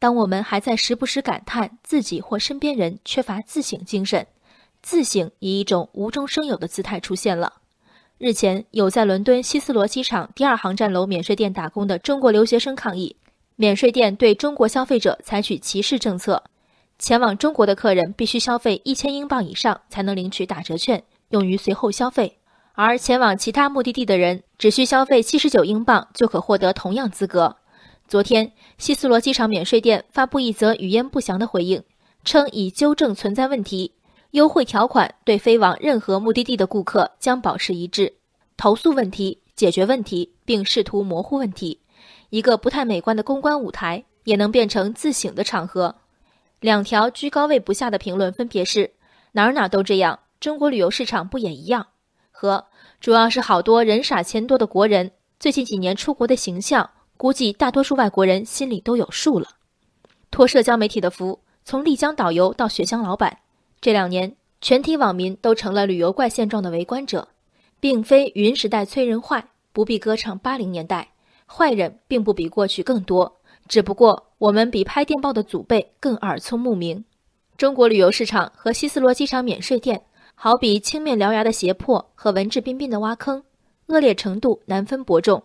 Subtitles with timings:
[0.00, 4.26] 当我们还在时不时感叹自己或身边人缺乏自省精神，
[4.80, 7.52] 自省以一种无中生有的姿态出现了。
[8.16, 13.16] 日前，有在伦敦希斯罗机场第二航站楼免税店打工的中国留学生抗议，
[13.56, 16.44] 免税店对中国消费者采取歧视政策，
[16.98, 22.38] 前往中国的客人必须消费一千英镑以上才能领取打折券，用于随后消费，
[22.72, 27.56] 而前往其他目的地的人只需消费七十九英镑就可获得同样资格。
[28.10, 31.80] 昨天，希斯罗机场免税店发布一则语焉不详的回应，
[32.24, 33.92] 称已纠正存在问题，
[34.32, 38.12] 优惠条款对飞往任何目的地的顾客将保持一致。
[38.56, 41.78] 投诉问题，解决问题，并试图模糊问题，
[42.30, 45.94] 一个不太美观的公关舞台也能变成自省的场合。
[46.58, 48.90] 两条居高位不下的评论分别是：
[49.30, 51.86] 哪儿哪儿都这样，中国旅游市场不也一样？
[52.32, 52.66] 和
[53.00, 56.90] 主要是好多人傻钱多的国人，最近几年出国的形象。
[57.20, 59.48] 估计大多数外国人心里都有数了。
[60.30, 63.40] 托社交媒体的福，从丽江导游到雪乡老板，
[63.78, 67.28] 这两年全体网民都成了旅游怪现状的围观者。
[67.78, 71.12] 并非云时代催人坏，不必歌唱八零年代，
[71.46, 73.36] 坏人并不比过去更多，
[73.68, 77.04] 只不过我们比拍电报的祖辈更耳聪目明。
[77.58, 83.42] 中国旅游市场和希斯罗机场免税店，好比青面獠牙的胁迫和文质彬彬的挖坑，
[83.88, 85.42] 恶劣程度难分伯仲。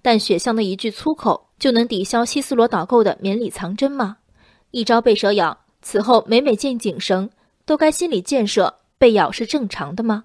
[0.00, 4.18] 但雪乡的一句粗口就能抵消希斯罗导购的绵里藏针吗？
[4.70, 7.30] 一朝被蛇咬，此后每每见井绳，
[7.64, 10.24] 都该心理建设被咬是正常的吗？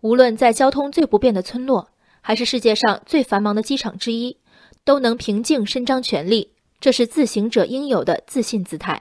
[0.00, 1.88] 无论在交通最不便的村落，
[2.20, 4.36] 还是世界上最繁忙的机场之一，
[4.84, 9.00] 都能平静伸张权利，这是自行者应有的自信姿态。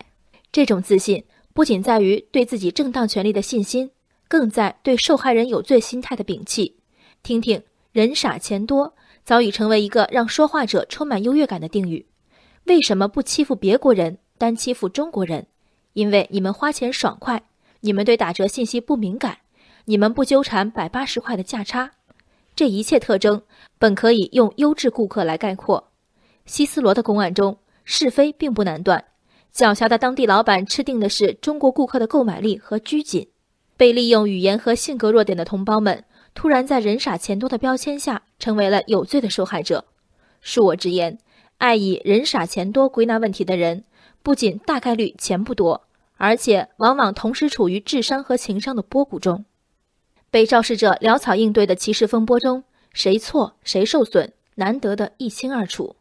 [0.51, 3.91] 这种自信不仅在于对自己正当权利的信心，
[4.27, 6.77] 更在对受害人有罪心态的摒弃。
[7.21, 8.93] 听听人傻钱多。
[9.23, 12.05] 早已成为一个让说话者充满优越感的定语。
[12.65, 15.45] 为什么不欺负别国人，单欺负中国人？
[15.93, 17.41] 因为你们花钱爽快，
[17.81, 19.37] 你们对打折信息不敏感，
[19.85, 21.91] 你们不纠缠百八十块的价差。
[22.55, 23.41] 这一切特征
[23.77, 25.91] 本可以用优质顾客来概括。
[26.45, 29.03] 希斯罗的公案中，是非并不难断。
[29.53, 33.27] 狡黠的当地老板吃定的是中国顾客的购买力和拘谨，
[33.77, 36.03] 被利用语言和性格弱点的同胞们。
[36.33, 39.85] 突然在人傻钱多的标签下，成为了有罪的受害者。
[40.43, 41.19] 恕我直言，
[41.57, 43.85] 爱以人傻钱多归纳问题的人，
[44.21, 49.45] 不仅大概率钱不多，而且往往同时处于智商和情商的波谷中。
[50.29, 55.95] 被肇事者潦草应对的歧视风波中，谁错谁受损，难得的一清二楚。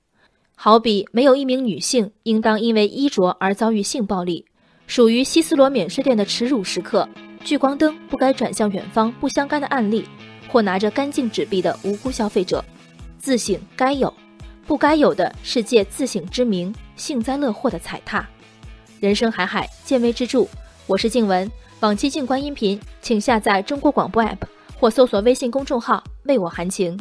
[0.54, 4.46] 好比没有一名女性应当因为衣着而遭遇性暴力，
[4.86, 7.08] 属于希斯罗免税店的耻辱时刻。
[7.44, 10.06] 聚光灯不该转向远方不相干的案例，
[10.48, 12.64] 或拿着干净纸币的无辜消费者。
[13.18, 14.12] 自省该有，
[14.64, 18.24] 不该有的是借自省之名幸灾乐祸的踩踏。
[19.00, 20.46] 人生海海，见微知著。
[20.86, 21.50] 我是静文，
[21.80, 24.38] 往期静观音频，请下载中国广播 app
[24.78, 26.96] 或搜索微信公众号为我含情。